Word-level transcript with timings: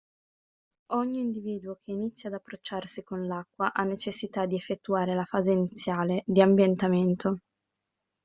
Ogni 0.93 1.19
individuo 1.19 1.75
che 1.75 1.91
inizia 1.91 2.27
ad 2.29 2.33
approcciarsi 2.33 3.03
con 3.03 3.27
l'acqua 3.27 3.71
ha 3.71 3.83
necessità 3.83 4.47
di 4.47 4.55
effettuare 4.55 5.13
la 5.13 5.25
fase 5.25 5.51
iniziale, 5.51 6.23
di 6.25 6.41
ambientamento. 6.41 7.41